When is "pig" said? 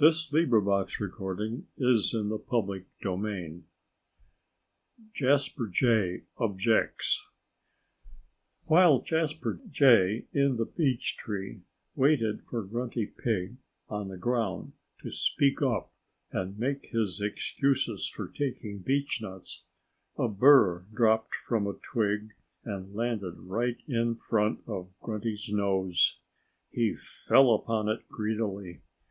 13.06-13.56